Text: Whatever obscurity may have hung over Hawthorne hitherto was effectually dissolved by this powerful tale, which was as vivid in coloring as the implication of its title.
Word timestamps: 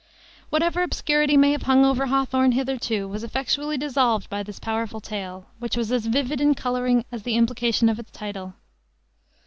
Whatever 0.49 0.81
obscurity 0.81 1.37
may 1.37 1.51
have 1.51 1.61
hung 1.61 1.85
over 1.85 2.07
Hawthorne 2.07 2.53
hitherto 2.53 3.07
was 3.07 3.23
effectually 3.23 3.77
dissolved 3.77 4.31
by 4.31 4.41
this 4.41 4.57
powerful 4.59 4.99
tale, 4.99 5.45
which 5.59 5.77
was 5.77 5.91
as 5.91 6.07
vivid 6.07 6.41
in 6.41 6.55
coloring 6.55 7.05
as 7.11 7.21
the 7.21 7.35
implication 7.35 7.87
of 7.87 7.99
its 7.99 8.09
title. 8.09 8.55